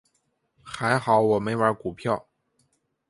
[0.63, 2.27] 还好我没玩股票。